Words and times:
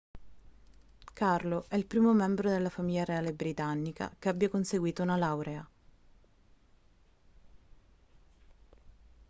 carlo 1.13 1.65
è 1.67 1.75
il 1.75 1.85
primo 1.85 2.11
membro 2.11 2.49
della 2.49 2.71
famiglia 2.71 3.03
reale 3.03 3.33
britannica 3.33 4.11
che 4.17 4.29
abbia 4.29 4.49
conseguito 4.49 5.03
una 5.03 5.15
laurea 5.15 5.69